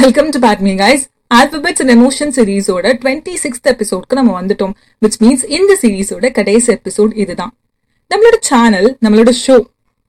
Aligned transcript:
Welcome 0.00 0.28
to 0.28 0.38
bad 0.38 0.60
me 0.64 0.72
guys 0.80 1.04
alphabets 1.36 1.80
and 1.82 1.92
emotion 1.94 2.32
சீரீஸோட 2.36 2.86
twenty 3.02 3.32
sixth 3.44 3.68
எபிசோட்க்கு 3.70 4.16
நம்ம 4.18 4.32
வந்துட்டோம். 4.40 4.72
Which 5.02 5.16
means 5.22 5.44
இந்த 5.56 5.72
சீரீஸோட 5.82 6.30
கடைசி 6.30 6.68
எபிசோட் 6.72 7.12
இதுதான். 7.22 7.52
நம்மளோட 8.10 8.36
சேனல் 8.40 8.88
நம்மளோட 9.04 9.32
ஷோ 9.44 9.56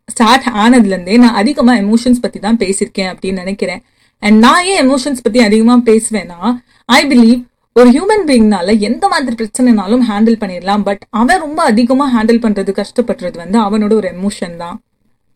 ஸ்டார்ட் 0.05 0.45
ஆனதுலேருந்தே 0.63 1.17
நான் 1.17 1.33
அதிகமா 1.33 1.73
எமோஷன்ஸ் 1.73 2.21
பத்தி 2.21 2.39
தான் 2.39 2.57
பேசியிருக்கேன் 2.57 3.09
அப்படின்னு 3.11 3.41
நினைக்கிறேன். 3.43 3.81
அண்ட் 4.19 4.39
நான் 4.45 4.65
ஏன் 4.65 4.81
எமோஷன்ஸ் 4.85 5.23
பத்தி 5.23 5.39
அதிகமா 5.39 5.77
பேசுவேன்னா 5.89 6.41
ஐ 6.85 6.99
பிலீவ் 7.13 7.39
ஒரு 7.73 7.89
ஹியூமன் 7.95 8.27
பீயிங்னால 8.29 8.77
எந்த 8.89 9.07
மாதிரி 9.07 9.35
பிரச்சனைனாலும் 9.41 10.05
ஹேண்டில் 10.11 10.39
பண்ணிடலாம். 10.43 10.85
பட் 10.89 11.03
அவன் 11.09 11.39
ரொம்ப 11.39 11.63
அதிகமாக 11.63 12.11
ஹேண்டில் 12.15 12.43
பண்றது 12.45 12.73
கஷ்டப்படுறது 12.81 13.37
வந்து 13.43 13.59
அவனோட 13.67 13.93
ஒரு 13.93 14.11
எமோஷன் 14.15 14.57
தான். 14.63 14.77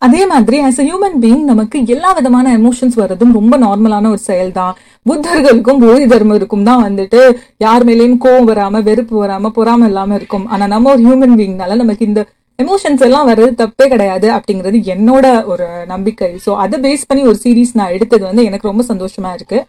அதே 0.06 0.22
மாதிரி 0.32 0.58
ஆஸ் 0.68 0.80
அ 0.82 0.86
ஹியூமன் 0.88 1.18
பீயிங் 1.24 1.44
நமக்கு 1.50 1.78
எல்லா 1.94 2.10
விதமான 2.18 2.48
எமோஷன்ஸ் 2.60 2.98
வர்றதும் 3.02 3.34
ரொம்ப 3.38 3.58
நார்மலான 3.66 4.10
ஒரு 4.14 4.22
செயல் 4.30 4.52
தான் 4.58 4.74
புத்தர்களுக்கும் 5.10 5.82
போதி 5.84 6.06
தர்மருக்கும் 6.14 6.66
தான் 6.70 6.82
வந்துட்டு 6.86 7.22
யார் 7.66 7.86
மேலேயும் 7.90 8.18
கோவம் 8.26 8.50
வராம 8.52 8.82
வெறுப்பு 8.90 9.16
வராம 9.24 9.52
பொறாமல் 9.58 9.90
இல்லாம 9.92 10.16
இருக்கும். 10.20 10.46
ஆனா 10.54 10.66
நம்ம 10.74 10.92
ஒரு 10.94 11.02
ஹியூமன் 11.08 11.36
பீயிங்னால 11.40 11.78
நமக்கு 11.84 12.08
இந்த 12.10 12.24
எமோஷன்ஸ் 12.60 13.06
எல்லாம் 13.08 13.30
வர்றது 13.30 13.54
தப்பே 13.62 13.86
கிடையாது 13.94 14.28
அப்படிங்கிறது 14.38 14.80
என்னோட 14.96 15.26
ஒரு 15.54 15.66
நம்பிக்கை. 15.94 16.30
ஸோ 16.46 16.52
அதை 16.64 16.78
பேஸ் 16.86 17.08
பண்ணி 17.10 17.24
ஒரு 17.32 17.40
சீரீஸ் 17.46 17.74
நான் 17.80 17.96
எடுத்தது 17.98 18.24
வந்து 18.30 18.46
எனக்கு 18.50 18.70
ரொம்ப 18.72 18.86
சந்தோஷமா 18.92 19.32
இருக்கு. 19.38 19.60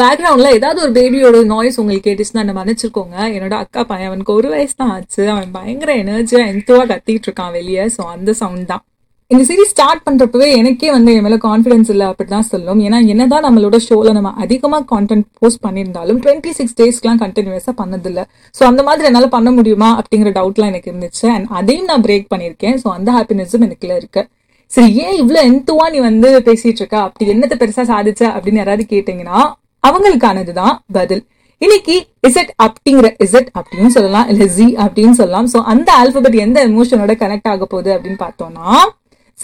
பேக்ரவுண்ட்ல 0.00 0.48
ஏதாவது 0.58 0.78
ஒரு 0.84 0.92
பேபியோட 0.98 1.38
நாய்ஸ் 1.52 1.78
உங்களுக்கு 1.82 2.06
கேட்டுச்சுன்னா 2.08 2.42
என்ன 2.44 2.54
மன்னிச்சிருக்கோங்க 2.60 3.16
என்னோட 3.36 3.54
அக்கா 3.62 3.82
பையன் 3.90 4.10
அவனுக்கு 4.10 4.32
ஒரு 4.40 4.48
வயசு 4.54 4.74
தான் 4.80 4.92
ஆச்சு. 4.96 5.22
அவன் 5.34 5.54
பயங்கர 5.58 5.92
எனர்ஜியா 6.04 6.42
எந்தவா 6.52 6.84
கத்திட்டு 6.92 7.28
இருக்கான் 7.28 7.54
வெளியே. 7.58 7.84
ஸோ 7.96 8.02
அந்த 8.16 8.30
சவுண்ட் 8.42 8.70
தான். 8.72 8.84
இந்த 9.30 9.44
சீரீஸ் 9.48 9.70
ஸ்டார்ட் 9.72 10.02
பண்ணுறப்பவே 10.06 10.48
எனக்கே 10.56 10.90
வந்து 10.90 11.14
என் 11.14 11.22
மேல 11.22 11.36
கான்ஃபிடன்ஸ் 11.36 11.88
இல்லை 11.92 12.06
அப்படிதான் 12.06 12.44
சொல்லும். 12.50 12.80
ஏன்னா 12.80 12.98
என்னதான் 13.06 13.44
நம்மளோட 13.44 13.76
ஷோல 13.86 14.12
நம்ம 14.12 14.30
அதிகமா 14.36 14.78
கான்டென்ட் 14.92 15.24
போஸ்ட் 15.38 15.60
பண்ணியிருந்தாலும் 15.66 16.18
டுவெண்ட்டி 16.24 16.50
சிக்ஸ் 16.50 16.76
டேஸ்க்குலாம் 16.80 17.20
கண்டினியூஸா 17.22 17.72
பண்ணதில்லை. 17.76 18.24
ஸோ 18.58 18.62
அந்த 18.62 18.82
மாதிரி 18.82 19.04
என்னால 19.04 19.28
பண்ண 19.28 19.50
முடியுமா 19.50 19.88
அப்படிங்கிற 20.00 20.32
டவுட்லாம் 20.38 20.70
எனக்கு 20.72 20.90
இருந்துச்சு. 20.92 21.26
அண்ட் 21.26 21.46
அதையும் 21.50 21.84
நான் 21.84 22.02
பிரேக் 22.02 22.28
பண்ணியிருக்கேன். 22.34 22.76
ஸோ 22.82 22.88
அந்த 22.98 23.12
ஹாப்பினஸும் 23.12 23.64
எனக்குள்ள 23.68 23.96
இருக்கு. 23.96 24.22
சரி 24.70 24.92
ஏன் 25.04 25.16
இவ்வளோ 25.22 25.40
எந்தவா 25.50 25.88
நீ 25.94 25.98
வந்து 25.98 26.30
பேசிட்டு 26.48 26.80
இருக்க? 26.82 26.96
அப்படி 26.98 27.30
என்னத்தை 27.32 27.58
பெருசா 27.62 27.84
சாதிச்ச? 27.92 28.22
அப்படின்னு 28.36 28.54
யாராவது 28.54 28.86
கேட்டீங்கன்னா 28.90 29.40
அவங்களுக்கானதுதான் 29.88 30.76
பதில். 30.92 31.24
இன்னைக்கு 31.58 31.96
இசட் 32.28 32.52
அப்படிங்கிற 32.64 33.10
இசட் 33.24 33.50
அப்படின்னு 33.58 33.86
சொல்லலாம் 33.86 34.28
இல்ல 34.28 34.46
ஜி 34.56 34.66
அப்படின்னு 34.84 35.16
சொல்லலாம். 35.20 35.48
ஸோ 35.52 35.60
அந்த 35.74 35.88
ஆல்பபெட் 35.92 36.38
எந்த 36.46 36.58
எமோஷனோட 36.68 37.14
கனெக்ட் 37.22 37.50
ஆக 37.54 37.66
போகுது 37.66 37.90
அப்படின்னு 37.96 38.20
பார்த்தோம்னா 38.26 38.68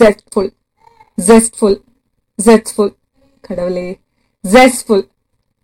ஜெஸ்ட்ஃபுல் 0.00 0.50
ஜெஸ்ட்ஃபுல் 1.18 1.78
ஜெஸ்ட்ஃபுல் 2.38 2.92
கடவுளே. 3.48 3.88
Zestful 4.44 5.04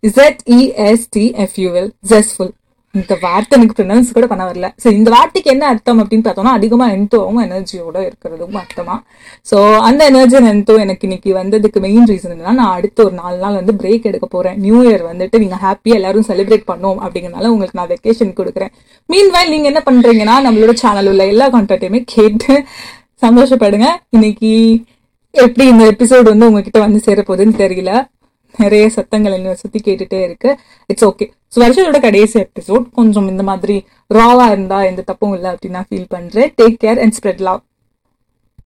Z 0.03 0.41
EST 0.57 1.25
FUL 1.45 1.91
zestful 2.11 2.53
இந்த 2.95 3.15
வார்த்தை 3.23 3.53
எனக்கு 3.57 3.75
ப்ரொனவுன்ஸ் 3.77 4.13
கூட 4.15 4.27
பண்ண 4.29 4.43
வரல. 4.49 4.67
ஸோ 4.83 4.87
இந்த 4.97 5.09
வார்த்தைக்கு 5.15 5.49
என்ன 5.53 5.65
அர்த்தம் 5.71 5.99
அப்படின்னு 6.01 6.25
பார்த்தோம்னா 6.27 6.53
அதிகமாக 6.59 6.95
எந்தோவும் 6.97 7.41
எனர்ஜியோட 7.45 7.97
இருக்கிறதும் 8.07 8.55
அர்த்தமா. 8.61 8.95
ஸோ 9.49 9.57
அந்த 9.87 10.01
எனர்ஜி 10.11 10.37
எந்தோ 10.53 10.75
எனக்கு 10.85 11.05
இன்னைக்கு 11.07 11.31
வந்ததுக்கு 11.39 11.81
மெயின் 11.85 12.07
ரீசன் 12.11 12.33
என்னன்னா 12.35 12.53
நான் 12.61 12.75
அடுத்த 12.77 13.03
ஒரு 13.07 13.15
நாலு 13.21 13.37
நாள் 13.43 13.59
வந்து 13.59 13.75
பிரேக் 13.81 14.07
எடுக்க 14.11 14.27
போறேன். 14.35 14.57
நியூ 14.65 14.79
இயர் 14.87 15.03
வந்துட்டு 15.11 15.41
நீங்கள் 15.43 15.61
ஹாப்பியாக 15.65 15.99
எல்லாரும் 16.01 16.27
செலிப்ரேட் 16.31 16.69
பண்ணோம் 16.71 16.99
அப்படிங்கிறனால 17.03 17.51
உங்களுக்கு 17.53 17.79
நான் 17.81 17.91
வெக்கேஷன் 17.93 18.37
கொடுக்குறேன். 18.39 18.73
மீன் 19.09 19.31
வைல் 19.35 19.53
நீங்கள் 19.55 19.71
என்ன 19.73 19.83
பண்றீங்கன்னா 19.89 20.37
நம்மளோட 20.47 20.75
சேனல் 20.83 21.11
உள்ள 21.13 21.25
எல்லா 21.33 21.47
கான்டாக்டையுமே 21.57 22.01
கேட்டு 22.15 22.55
சந்தோஷப்படுங்க. 23.21 23.87
இன்னைக்கு 24.15 24.51
எப்படி 25.43 25.65
இந்த 25.71 25.83
எபிசோடு 25.93 26.27
வந்து 26.31 26.47
உங்ககிட்ட 26.49 26.79
வந்து 26.85 26.99
சேர 27.07 27.23
போகுதுன்னு 27.27 27.55
தெரியல. 27.63 27.91
நிறைய 28.55 28.85
சத்தங்கள் 28.95 29.35
என்ன 29.37 29.55
சுத்தி 29.61 29.79
கேட்டுட்டே 29.87 30.19
இருக்கு. 30.27 30.49
இட்ஸ் 30.91 31.05
ஓகே 31.09 31.25
ஸோ 31.53 31.57
வருஷத்தோட 31.63 31.99
கடைசி 32.05 32.37
எபிசோட் 32.45 32.85
கொஞ்சம் 32.99 33.27
இந்த 33.33 33.43
மாதிரி 33.49 33.75
ராவா 34.17 34.45
இருந்தா 34.53 34.77
எந்த 34.91 35.01
தப்பும் 35.09 35.33
இல்லை 35.37 35.49
அப்படின்னு 35.53 35.77
நான் 35.79 35.89
ஃபீல் 35.89 36.11
பண்றேன். 36.15 36.49
Take 36.59 36.77
care 36.83 37.01
and 37.03 37.15
spread 37.19 37.43
love 37.47 37.61